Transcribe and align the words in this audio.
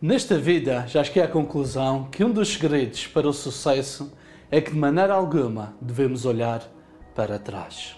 Nesta 0.00 0.36
vida, 0.36 0.84
já 0.86 1.02
cheguei 1.02 1.22
à 1.22 1.28
conclusão 1.28 2.04
que 2.12 2.22
um 2.22 2.30
dos 2.30 2.52
segredos 2.52 3.06
para 3.06 3.26
o 3.26 3.32
sucesso 3.32 4.12
é 4.50 4.60
que, 4.60 4.70
de 4.70 4.76
maneira 4.76 5.14
alguma, 5.14 5.74
devemos 5.80 6.26
olhar 6.26 6.62
para 7.14 7.38
trás. 7.38 7.96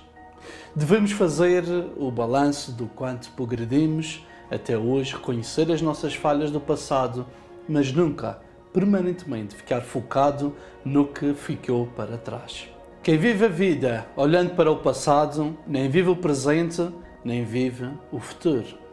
Devemos 0.77 1.11
fazer 1.11 1.65
o 1.97 2.09
balanço 2.09 2.71
do 2.71 2.87
quanto 2.87 3.33
progredimos 3.33 4.25
até 4.49 4.79
hoje, 4.79 5.17
reconhecer 5.17 5.73
as 5.73 5.83
nossas 5.83 6.15
falhas 6.15 6.53
do 6.53 6.61
passado, 6.61 7.27
mas 7.69 7.91
nunca, 7.93 8.39
permanentemente, 8.73 9.57
ficar 9.57 9.81
focado 9.81 10.55
no 10.85 11.09
que 11.09 11.35
ficou 11.35 11.89
para 11.89 12.17
trás. 12.17 12.69
Quem 13.03 13.19
vive 13.19 13.47
a 13.47 13.49
vida 13.49 14.07
olhando 14.15 14.55
para 14.55 14.71
o 14.71 14.77
passado, 14.77 15.59
nem 15.67 15.89
vive 15.89 16.11
o 16.11 16.17
presente, 16.17 16.89
nem 17.25 17.43
vive 17.43 17.91
o 18.13 18.21
futuro. 18.21 18.88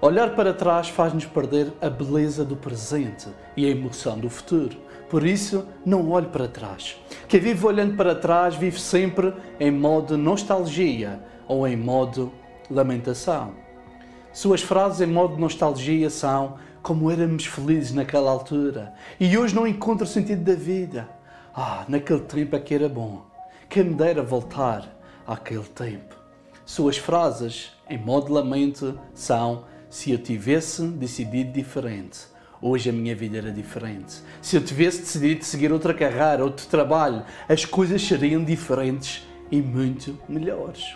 Olhar 0.00 0.36
para 0.36 0.54
trás 0.54 0.88
faz-nos 0.88 1.24
perder 1.24 1.72
a 1.80 1.90
beleza 1.90 2.44
do 2.44 2.54
presente 2.54 3.26
e 3.56 3.66
a 3.66 3.68
emoção 3.68 4.16
do 4.16 4.30
futuro. 4.30 4.76
Por 5.10 5.26
isso, 5.26 5.66
não 5.84 6.12
olhe 6.12 6.28
para 6.28 6.46
trás. 6.46 6.96
Quem 7.26 7.40
vive 7.40 7.66
olhando 7.66 7.96
para 7.96 8.14
trás 8.14 8.54
vive 8.54 8.80
sempre 8.80 9.34
em 9.58 9.72
modo 9.72 10.16
nostalgia 10.16 11.18
ou 11.48 11.66
em 11.66 11.76
modo 11.76 12.32
lamentação. 12.70 13.54
Suas 14.32 14.62
frases 14.62 15.00
em 15.00 15.10
modo 15.10 15.36
nostalgia 15.36 16.08
são 16.10 16.54
como 16.80 17.10
éramos 17.10 17.46
felizes 17.46 17.92
naquela 17.92 18.30
altura 18.30 18.94
e 19.18 19.36
hoje 19.36 19.52
não 19.52 19.66
encontro 19.66 20.04
o 20.04 20.08
sentido 20.08 20.44
da 20.44 20.54
vida. 20.54 21.08
Ah, 21.52 21.84
naquele 21.88 22.20
tempo 22.20 22.54
é 22.54 22.60
que 22.60 22.72
era 22.72 22.88
bom. 22.88 23.26
Quem 23.68 23.82
me 23.82 23.94
dera 23.94 24.22
voltar 24.22 24.96
àquele 25.26 25.64
tempo. 25.64 26.14
Suas 26.64 26.96
frases 26.96 27.72
em 27.90 27.98
modo 27.98 28.32
lamento 28.32 28.96
são 29.12 29.64
se 29.90 30.10
eu 30.10 30.18
tivesse 30.18 30.82
decidido 30.82 31.52
diferente, 31.52 32.20
hoje 32.60 32.90
a 32.90 32.92
minha 32.92 33.16
vida 33.16 33.38
era 33.38 33.50
diferente. 33.50 34.22
Se 34.42 34.56
eu 34.56 34.62
tivesse 34.62 35.00
decidido 35.00 35.44
seguir 35.44 35.72
outra 35.72 35.94
carreira, 35.94 36.44
outro 36.44 36.66
trabalho, 36.66 37.24
as 37.48 37.64
coisas 37.64 38.02
seriam 38.02 38.44
diferentes 38.44 39.26
e 39.50 39.62
muito 39.62 40.18
melhores. 40.28 40.94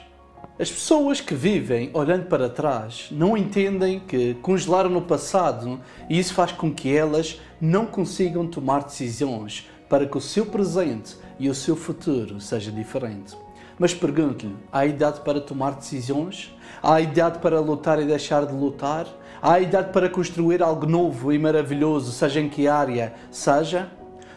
As 0.59 0.71
pessoas 0.71 1.21
que 1.21 1.35
vivem 1.35 1.91
olhando 1.95 2.27
para 2.27 2.51
trás 2.51 3.09
não 3.11 3.37
entendem 3.37 3.99
que 4.01 4.35
congelaram 4.35 4.91
no 4.91 5.01
passado 5.01 5.81
e 6.11 6.19
isso 6.19 6.35
faz 6.35 6.53
com 6.53 6.73
que 6.73 6.95
elas 6.95 7.41
não 7.61 7.87
consigam 7.87 8.47
tomar 8.47 8.85
decisões 8.85 9.67
para 9.89 10.07
que 10.07 10.19
o 10.19 10.21
seu 10.21 10.45
presente 10.45 11.17
e 11.39 11.49
o 11.49 11.55
seu 11.55 11.75
futuro 11.75 12.41
seja 12.41 12.71
diferente. 12.71 13.35
Mas 13.79 13.95
pergunto-lhe: 13.95 14.57
há 14.71 14.87
idade 14.87 15.21
para 15.21 15.41
tomar 15.41 15.73
decisões? 15.73 16.55
Há 16.83 17.01
idade 17.01 17.39
para 17.39 17.61
lutar 17.61 18.01
e 18.01 18.05
deixar 18.05 18.47
de 18.47 18.55
lutar? 18.55 19.07
Há 19.41 19.61
idade 19.61 19.93
para 19.93 20.09
construir 20.09 20.63
algo 20.63 20.87
novo 20.87 21.33
e 21.33 21.39
maravilhoso, 21.39 22.13
seja 22.13 22.41
em 22.41 22.49
que 22.49 22.69
área 22.69 23.13
seja? 23.31 23.91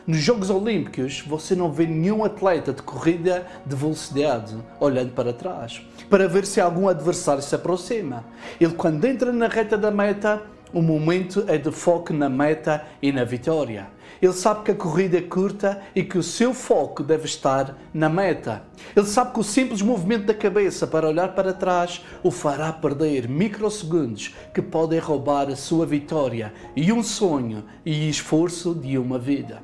Nos 0.08 0.18
Jogos 0.18 0.52
Olímpicos, 0.52 1.24
você 1.26 1.56
não 1.56 1.72
vê 1.72 1.88
nenhum 1.88 2.24
atleta 2.24 2.72
de 2.72 2.84
corrida 2.84 3.46
de 3.66 3.76
velocidade 3.76 4.56
olhando 4.80 5.14
para 5.14 5.34
trás 5.34 5.82
para 6.10 6.28
ver 6.28 6.46
se 6.46 6.62
algum 6.62 6.88
adversário 6.88 7.42
se 7.42 7.56
aproxima. 7.56 8.24
Ele, 8.62 8.74
quando 8.74 9.04
entra 9.06 9.34
na 9.34 9.48
reta 9.48 9.76
da 9.76 9.90
meta, 9.90 10.44
o 10.76 10.82
momento 10.82 11.46
é 11.48 11.58
de 11.58 11.72
foco 11.72 12.12
na 12.12 12.28
meta 12.28 12.86
e 13.02 13.10
na 13.10 13.24
vitória. 13.24 13.88
Ele 14.22 14.34
sabe 14.34 14.64
que 14.66 14.72
a 14.72 14.76
corrida 14.76 15.18
é 15.18 15.22
curta 15.22 15.82
e 15.96 16.04
que 16.04 16.18
o 16.18 16.24
seu 16.24 16.54
foco 16.54 17.02
deve 17.02 17.24
estar 17.24 17.78
na 17.94 18.10
meta. 18.10 18.62
Ele 18.94 19.06
sabe 19.06 19.32
que 19.32 19.40
o 19.40 19.44
simples 19.44 19.82
movimento 19.82 20.26
da 20.26 20.34
cabeça 20.34 20.86
para 20.86 21.08
olhar 21.08 21.34
para 21.34 21.54
trás 21.54 22.04
o 22.22 22.30
fará 22.30 22.74
perder 22.74 23.30
microsegundos 23.30 24.36
que 24.54 24.62
podem 24.62 25.00
roubar 25.00 25.48
a 25.48 25.56
sua 25.56 25.86
vitória 25.86 26.52
e 26.76 26.92
um 26.92 27.02
sonho 27.02 27.64
e 27.86 28.10
esforço 28.10 28.76
de 28.76 28.98
uma 28.98 29.18
vida. 29.18 29.64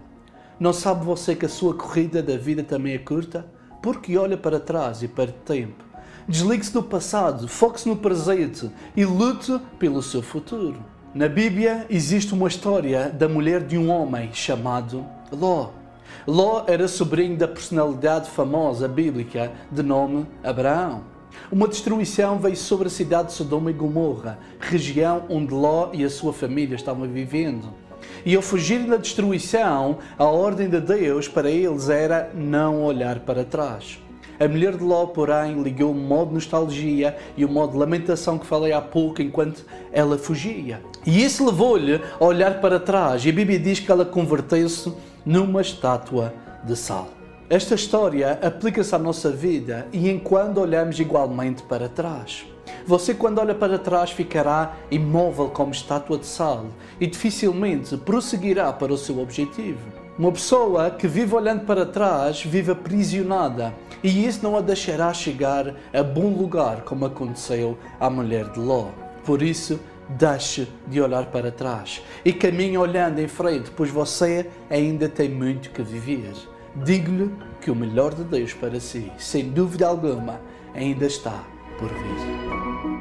Não 0.58 0.72
sabe 0.72 1.04
você 1.04 1.36
que 1.36 1.46
a 1.46 1.50
sua 1.50 1.74
corrida 1.74 2.24
da 2.24 2.38
vida 2.38 2.64
também 2.64 2.94
é 2.94 3.00
curta? 3.00 3.46
Porque 3.84 4.18
olha 4.18 4.38
para 4.38 4.62
trás 4.62 5.04
e 5.04 5.10
perde 5.10 5.34
tempo. 5.44 5.84
Desligue-se 6.26 6.72
do 6.72 6.82
passado, 6.82 7.50
foque-se 7.50 7.90
no 7.90 7.98
presente 7.98 8.72
e 8.96 9.04
lute 9.04 9.60
pelo 9.78 10.02
seu 10.02 10.22
futuro. 10.22 11.01
Na 11.14 11.28
Bíblia 11.28 11.86
existe 11.90 12.34
uma 12.34 12.48
história 12.48 13.10
da 13.10 13.28
mulher 13.28 13.66
de 13.66 13.78
um 13.78 13.90
homem 13.90 14.30
chamado 14.32 15.06
Ló. 15.30 15.72
Ló 16.26 16.64
era 16.68 16.88
sobrinho 16.88 17.36
da 17.36 17.50
personalidade 17.50 18.30
famosa 18.30 18.88
bíblica 18.88 19.52
de 19.70 19.84
nome 19.84 20.26
Abraão. 20.42 21.04
Uma 21.52 21.68
destruição 21.68 22.40
veio 22.40 22.56
sobre 22.56 22.88
a 22.88 22.90
cidade 22.90 23.28
de 23.28 23.34
Sodoma 23.34 23.72
e 23.72 23.74
Gomorra, 23.74 24.40
região 24.58 25.24
onde 25.28 25.54
Ló 25.54 25.90
e 25.92 26.06
a 26.06 26.10
sua 26.10 26.32
família 26.32 26.76
estavam 26.76 27.06
vivendo. 27.10 27.74
E 28.26 28.34
ao 28.34 28.42
fugirem 28.42 28.88
da 28.88 28.96
destruição, 28.96 29.98
a 30.18 30.24
ordem 30.24 30.70
de 30.70 30.80
Deus 30.80 31.28
para 31.28 31.50
eles 31.50 31.90
era 31.90 32.32
não 32.34 32.86
olhar 32.86 33.20
para 33.20 33.44
trás. 33.44 34.00
A 34.42 34.48
mulher 34.48 34.76
de 34.76 34.84
Ló, 34.84 35.06
porém, 35.06 35.62
ligou 35.62 35.92
o 35.92 35.94
modo 35.94 36.34
nostalgia 36.34 37.16
e 37.38 37.46
o 37.46 37.48
modo 37.48 37.78
lamentação 37.78 38.40
que 38.40 38.46
falei 38.48 38.74
há 38.74 38.82
pouco 38.82 39.22
enquanto 39.22 39.64
ela 39.94 40.18
fugia. 40.18 40.82
E 41.06 41.24
isso 41.24 41.46
levou-lhe 41.46 42.02
a 42.20 42.26
olhar 42.26 42.60
para 42.60 42.80
trás, 42.80 43.24
e 43.24 43.30
a 43.30 43.32
Bíblia 43.32 43.60
diz 43.60 43.80
que 43.80 43.92
ela 43.92 44.04
converteu-se 44.04 44.92
numa 45.24 45.62
estátua 45.62 46.34
de 46.64 46.76
sal. 46.76 47.10
Esta 47.52 47.76
história 47.76 48.40
aplica-se 48.42 48.96
à 48.96 48.98
nossa 48.98 49.30
vida 49.30 49.86
e 49.94 50.10
enquanto 50.10 50.60
olhamos 50.60 51.00
igualmente 51.00 51.62
para 51.62 51.88
trás. 51.88 52.44
Você, 52.88 53.14
quando 53.14 53.38
olha 53.38 53.54
para 53.54 53.78
trás, 53.78 54.10
ficará 54.10 54.76
imóvel 54.90 55.50
como 55.50 55.72
estátua 55.72 56.18
de 56.18 56.26
sal 56.26 56.66
e 57.00 57.06
dificilmente 57.06 57.96
prosseguirá 57.96 58.74
para 58.74 58.92
o 58.92 58.98
seu 58.98 59.20
objetivo. 59.20 60.02
Uma 60.18 60.32
pessoa 60.32 60.90
que 60.90 61.08
vive 61.08 61.36
olhando 61.36 61.66
para 61.66 61.86
trás 61.86 62.44
vive 62.44 62.72
aprisionada 62.72 63.74
e 64.04 64.26
isso 64.26 64.44
não 64.44 64.58
a 64.58 64.62
deixará 64.62 65.14
chegar 65.14 65.76
a 65.94 66.04
bom 66.04 66.30
lugar 66.30 66.82
como 66.82 67.06
aconteceu 67.06 67.78
à 68.00 68.10
mulher 68.10 68.50
de 68.50 68.60
Ló. 68.60 68.90
Por 69.24 69.42
isso, 69.42 69.80
deixe 70.10 70.68
de 70.88 71.02
olhar 71.02 71.28
para 71.28 71.52
trás 71.52 72.02
e 72.26 72.34
caminhe 72.34 72.78
olhando 72.78 73.20
em 73.20 73.28
frente, 73.28 73.72
pois 73.72 73.90
você 73.90 74.50
ainda 74.70 75.08
tem 75.08 75.30
muito 75.30 75.70
que 75.70 75.82
viver. 75.82 76.34
Digo-lhe 76.76 77.32
que 77.60 77.70
o 77.70 77.76
melhor 77.76 78.14
de 78.14 78.24
Deus 78.24 78.54
para 78.54 78.80
si, 78.80 79.12
sem 79.18 79.50
dúvida 79.50 79.88
alguma, 79.88 80.40
ainda 80.74 81.06
está 81.06 81.44
por 81.78 81.90
vir. 81.90 83.01